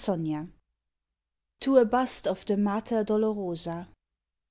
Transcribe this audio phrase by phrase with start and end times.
[0.03, 0.51] 74
[1.59, 3.87] TO A BUST OF THE MATER DOLOROSA